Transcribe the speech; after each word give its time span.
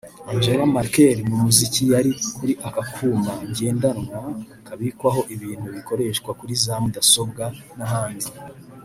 Angela 0.31 0.65
Merkel…Mu 0.75 1.35
miziki 1.45 1.81
yari 1.93 2.11
kuri 2.35 2.53
aka 2.67 2.81
kuma 2.93 3.33
ngendanwa 3.49 4.19
kabikwaho 4.67 5.21
ibintu 5.35 5.67
bikoreshwa 5.75 6.29
kuri 6.39 6.53
za 6.63 6.75
mudasobwa 6.83 7.45
n’ahandi 7.77 8.27